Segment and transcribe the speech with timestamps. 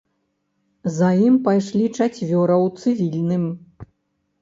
[0.95, 3.49] За ім пайшлі чацвёра ў цывільным.